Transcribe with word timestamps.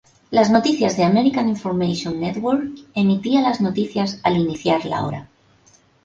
Las 0.31 0.49
noticias 0.49 0.97
de 0.97 1.03
"American 1.03 1.47
Information 1.47 2.19
Network" 2.19 2.75
emitía 2.95 3.41
las 3.43 3.61
noticias 3.61 4.19
al 4.23 4.37
iniciar 4.37 4.83
la 4.85 5.05
hora. 5.05 5.27